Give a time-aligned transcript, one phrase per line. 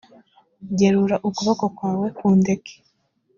[0.77, 2.73] gerura ukuboko kwawe kundeke